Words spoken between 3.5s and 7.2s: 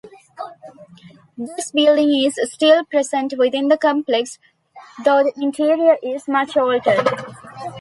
the complex, though the interior is much altered.